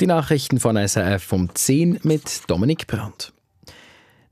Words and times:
Die 0.00 0.08
Nachrichten 0.08 0.58
von 0.58 0.76
SRF 0.76 1.32
um 1.32 1.54
10 1.54 2.00
mit 2.02 2.42
Dominik 2.48 2.88
Brandt. 2.88 3.32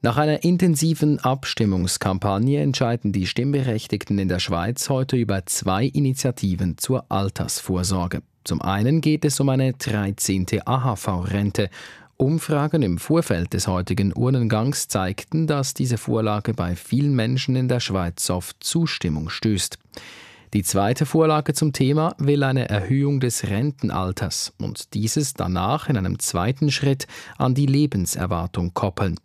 Nach 0.01 0.17
einer 0.17 0.43
intensiven 0.43 1.21
Abstimmungskampagne 1.21 2.61
entscheiden 2.61 3.13
die 3.13 3.29
Stimmberechtigten 3.29 4.19
in 4.19 4.27
der 4.27 4.41
Schweiz 4.41 4.89
heute 4.89 5.17
über 5.17 5.47
zwei 5.47 5.85
Initiativen 5.85 6.79
zur 6.79 7.05
Altersvorsorge. 7.13 8.23
Zum 8.43 8.61
einen 8.61 9.01
geht 9.01 9.25
es 9.25 9.39
um 9.39 9.51
eine 9.51 9.73
13. 9.75 10.47
AHV-Rente. 10.65 11.71
Umfragen 12.17 12.83
im 12.83 12.99
Vorfeld 12.99 13.53
des 13.53 13.69
heutigen 13.69 14.13
Urnengangs 14.13 14.89
zeigten, 14.89 15.47
dass 15.47 15.75
diese 15.75 15.97
Vorlage 15.97 16.55
bei 16.55 16.75
vielen 16.75 17.15
Menschen 17.15 17.55
in 17.55 17.69
der 17.69 17.79
Schweiz 17.79 18.31
auf 18.31 18.59
Zustimmung 18.59 19.31
stößt. 19.31 19.79
Die 20.55 20.63
zweite 20.63 21.07
Vorlage 21.07 21.55
zum 21.55 21.73
Thema 21.73 22.15
will 22.19 22.43
eine 22.43 22.69
Erhöhung 22.69 23.21
des 23.21 23.49
Rentenalters 23.49 24.53
und 24.59 24.93
dieses 24.93 25.33
danach 25.33 25.89
in 25.89 25.97
einem 25.97 26.19
zweiten 26.19 26.71
Schritt 26.71 27.07
an 27.39 27.55
die 27.55 27.65
Lebenserwartung 27.65 28.75
koppeln. 28.75 29.19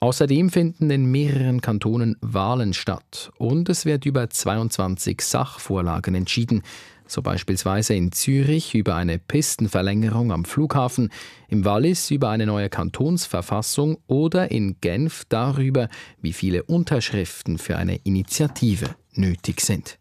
Außerdem 0.00 0.50
finden 0.50 0.90
in 0.90 1.10
mehreren 1.10 1.62
Kantonen 1.62 2.16
Wahlen 2.20 2.74
statt 2.74 3.32
und 3.38 3.70
es 3.70 3.86
wird 3.86 4.04
über 4.04 4.28
22 4.28 5.22
Sachvorlagen 5.22 6.14
entschieden, 6.14 6.62
so 7.06 7.22
beispielsweise 7.22 7.94
in 7.94 8.12
Zürich 8.12 8.74
über 8.74 8.96
eine 8.96 9.18
Pistenverlängerung 9.18 10.30
am 10.30 10.44
Flughafen, 10.44 11.10
im 11.48 11.64
Wallis 11.64 12.10
über 12.10 12.28
eine 12.28 12.44
neue 12.44 12.68
Kantonsverfassung 12.68 13.96
oder 14.08 14.50
in 14.50 14.76
Genf 14.82 15.24
darüber, 15.30 15.88
wie 16.20 16.34
viele 16.34 16.64
Unterschriften 16.64 17.56
für 17.56 17.78
eine 17.78 17.96
Initiative 18.04 18.94
nötig 19.14 19.60
sind. 19.62 19.98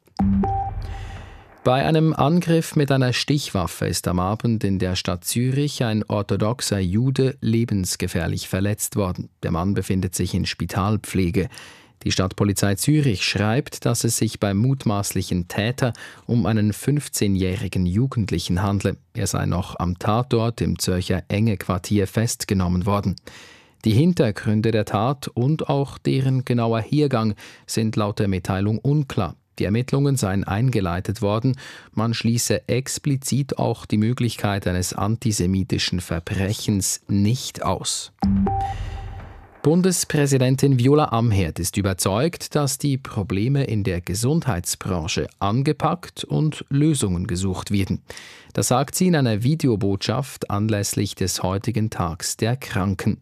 Bei 1.65 1.85
einem 1.85 2.13
Angriff 2.13 2.77
mit 2.77 2.89
einer 2.89 3.11
Stichwaffe 3.11 3.85
ist 3.85 4.07
am 4.07 4.19
Abend 4.19 4.63
in 4.63 4.79
der 4.79 4.95
Stadt 4.95 5.25
Zürich 5.25 5.83
ein 5.83 6.03
orthodoxer 6.07 6.79
Jude 6.79 7.37
lebensgefährlich 7.41 8.47
verletzt 8.47 8.95
worden. 8.95 9.29
Der 9.43 9.51
Mann 9.51 9.73
befindet 9.73 10.15
sich 10.15 10.33
in 10.33 10.45
Spitalpflege. 10.45 11.49
Die 12.03 12.13
Stadtpolizei 12.13 12.75
Zürich 12.75 13.25
schreibt, 13.25 13.85
dass 13.85 14.05
es 14.05 14.15
sich 14.15 14.39
beim 14.39 14.57
mutmaßlichen 14.57 15.49
Täter 15.49 15.91
um 16.25 16.45
einen 16.45 16.71
15-jährigen 16.71 17.85
Jugendlichen 17.85 18.63
handle. 18.63 18.95
Er 19.13 19.27
sei 19.27 19.45
noch 19.45 19.77
am 19.77 19.99
Tatort 19.99 20.61
im 20.61 20.79
Zürcher 20.79 21.23
Enge 21.27 21.57
Quartier 21.57 22.07
festgenommen 22.07 22.85
worden. 22.85 23.17
Die 23.83 23.91
Hintergründe 23.91 24.71
der 24.71 24.85
Tat 24.85 25.27
und 25.27 25.67
auch 25.67 25.97
deren 25.97 26.45
genauer 26.45 26.79
Hergang 26.79 27.35
sind 27.67 27.97
laut 27.97 28.19
der 28.19 28.29
Mitteilung 28.29 28.79
unklar. 28.79 29.35
Die 29.59 29.65
Ermittlungen 29.65 30.15
seien 30.15 30.45
eingeleitet 30.45 31.21
worden, 31.21 31.57
man 31.91 32.13
schließe 32.13 32.67
explizit 32.69 33.57
auch 33.57 33.85
die 33.85 33.97
Möglichkeit 33.97 34.65
eines 34.67 34.93
antisemitischen 34.93 35.99
Verbrechens 35.99 37.01
nicht 37.07 37.61
aus. 37.61 38.13
Bundespräsidentin 39.61 40.79
Viola 40.79 41.09
Amherd 41.11 41.59
ist 41.59 41.75
überzeugt, 41.75 42.55
dass 42.55 42.77
die 42.77 42.97
Probleme 42.97 43.65
in 43.65 43.83
der 43.83 43.99
Gesundheitsbranche 43.99 45.27
angepackt 45.39 46.23
und 46.23 46.63
Lösungen 46.69 47.27
gesucht 47.27 47.69
werden. 47.69 48.01
Das 48.53 48.69
sagt 48.69 48.95
sie 48.95 49.07
in 49.07 49.17
einer 49.17 49.43
Videobotschaft 49.43 50.49
anlässlich 50.49 51.15
des 51.15 51.43
heutigen 51.43 51.89
Tags 51.89 52.37
der 52.37 52.55
Kranken. 52.55 53.17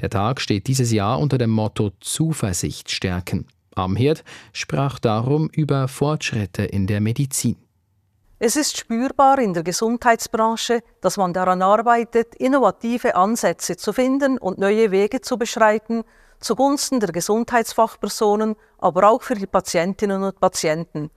Der 0.00 0.10
Tag 0.10 0.40
steht 0.40 0.68
dieses 0.68 0.92
Jahr 0.92 1.18
unter 1.18 1.38
dem 1.38 1.50
Motto 1.50 1.90
Zuversicht 1.98 2.92
stärken. 2.92 3.46
Amherd 3.74 4.24
sprach 4.52 4.98
darum 4.98 5.48
über 5.52 5.88
Fortschritte 5.88 6.64
in 6.64 6.86
der 6.86 7.00
Medizin. 7.00 7.56
Es 8.38 8.56
ist 8.56 8.78
spürbar 8.78 9.38
in 9.38 9.52
der 9.52 9.62
Gesundheitsbranche, 9.62 10.80
dass 11.02 11.18
man 11.18 11.34
daran 11.34 11.60
arbeitet, 11.60 12.34
innovative 12.36 13.14
Ansätze 13.14 13.76
zu 13.76 13.92
finden 13.92 14.38
und 14.38 14.58
neue 14.58 14.90
Wege 14.90 15.20
zu 15.20 15.36
beschreiten, 15.36 16.04
zugunsten 16.40 17.00
der 17.00 17.12
Gesundheitsfachpersonen, 17.12 18.56
aber 18.78 19.10
auch 19.10 19.22
für 19.22 19.34
die 19.34 19.46
Patientinnen 19.46 20.22
und 20.22 20.40
Patienten. 20.40 21.10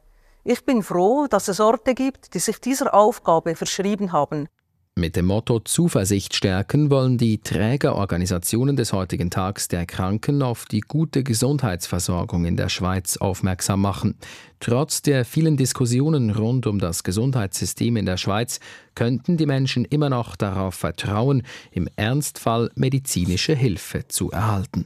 Ich 0.43 0.65
bin 0.65 0.83
froh, 0.83 1.27
dass 1.29 1.47
es 1.47 1.61
Orte 1.61 1.95
gibt, 1.95 2.33
die 2.33 2.39
sich 2.39 2.59
dieser 2.59 2.93
Aufgabe 2.93 3.55
verschrieben 3.55 4.11
haben. 4.11 4.49
Mit 4.95 5.15
dem 5.15 5.25
Motto 5.25 5.59
Zuversicht 5.59 6.35
stärken 6.35 6.91
wollen 6.91 7.17
die 7.17 7.39
Trägerorganisationen 7.39 8.75
des 8.75 8.93
heutigen 8.93 9.31
Tags 9.31 9.67
der 9.67 9.87
Kranken 9.87 10.43
auf 10.43 10.65
die 10.65 10.81
gute 10.81 11.23
Gesundheitsversorgung 11.23 12.45
in 12.45 12.57
der 12.57 12.69
Schweiz 12.69 13.17
aufmerksam 13.17 13.81
machen. 13.81 14.15
Trotz 14.59 15.01
der 15.01 15.25
vielen 15.25 15.57
Diskussionen 15.57 16.29
rund 16.29 16.67
um 16.67 16.77
das 16.77 17.03
Gesundheitssystem 17.03 17.97
in 17.97 18.05
der 18.05 18.17
Schweiz 18.17 18.59
könnten 18.93 19.35
die 19.35 19.47
Menschen 19.47 19.83
immer 19.83 20.09
noch 20.09 20.35
darauf 20.35 20.75
vertrauen, 20.75 21.41
im 21.71 21.89
Ernstfall 21.95 22.69
medizinische 22.75 23.55
Hilfe 23.55 24.07
zu 24.07 24.29
erhalten. 24.29 24.85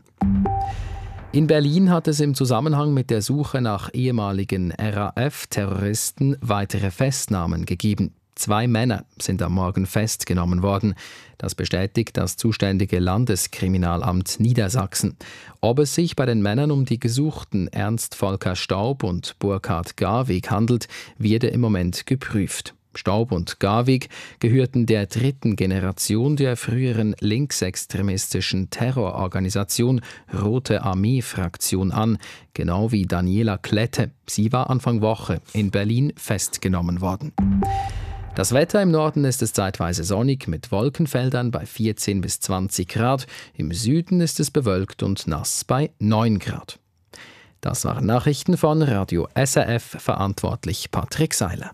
In 1.34 1.47
Berlin 1.47 1.91
hat 1.91 2.07
es 2.07 2.22
im 2.22 2.34
Zusammenhang 2.34 2.94
mit 2.94 3.09
der 3.09 3.22
Suche 3.22 3.59
nach 3.59 3.94
ehemaligen 3.94 4.72
RAF-Terroristen 4.72 6.38
weitere 6.39 6.91
Festnahmen 6.91 7.66
gegeben. 7.66 8.13
Zwei 8.37 8.67
Männer 8.67 9.03
sind 9.19 9.41
am 9.41 9.53
Morgen 9.53 9.87
festgenommen 9.87 10.61
worden. 10.61 10.93
Das 11.39 11.55
bestätigt 11.55 12.17
das 12.17 12.37
zuständige 12.37 12.99
Landeskriminalamt 12.99 14.39
Niedersachsen. 14.39 15.17
Ob 15.59 15.79
es 15.79 15.95
sich 15.95 16.15
bei 16.15 16.27
den 16.27 16.43
Männern 16.43 16.69
um 16.69 16.85
die 16.85 16.99
gesuchten 16.99 17.67
Ernst 17.69 18.13
Volker 18.13 18.55
Staub 18.55 19.03
und 19.03 19.39
Burkhard 19.39 19.97
Garwig 19.97 20.51
handelt, 20.51 20.87
werde 21.17 21.47
im 21.47 21.61
Moment 21.61 22.05
geprüft. 22.05 22.75
Staub 22.93 23.31
und 23.31 23.59
Garwig 23.59 24.09
gehörten 24.39 24.85
der 24.85 25.07
dritten 25.07 25.55
Generation 25.55 26.35
der 26.35 26.57
früheren 26.57 27.15
linksextremistischen 27.19 28.69
Terrororganisation 28.69 30.01
Rote 30.31 30.83
Armee 30.83 31.23
Fraktion 31.23 31.91
an, 31.91 32.19
genau 32.53 32.91
wie 32.91 33.07
Daniela 33.07 33.57
Klette. 33.57 34.11
Sie 34.27 34.51
war 34.51 34.69
Anfang 34.69 35.01
Woche 35.01 35.41
in 35.53 35.71
Berlin 35.71 36.13
festgenommen 36.15 37.01
worden. 37.01 37.33
Das 38.37 38.53
Wetter 38.53 38.83
im 38.83 38.91
Norden 38.91 39.25
ist 39.25 39.41
es 39.41 39.51
zeitweise 39.51 40.03
sonnig 40.03 40.47
mit 40.47 40.71
Wolkenfeldern 40.71 41.49
bei 41.49 41.65
14 41.65 42.21
bis 42.21 42.39
20 42.39 42.87
Grad. 42.87 43.25
Im 43.55 43.71
Süden 43.71 44.21
ist 44.21 44.39
es 44.39 44.51
bewölkt 44.51 45.01
und 45.01 45.25
nass 45.25 45.63
bei 45.63 45.89
9 45.97 46.37
Grad. 46.37 46.77
Das 47.61 47.83
waren 47.83 48.05
Nachrichten 48.05 48.55
von 48.55 48.83
Radio 48.83 49.27
SRF, 49.33 49.97
verantwortlich 49.97 50.91
Patrick 50.91 51.33
Seiler. 51.33 51.71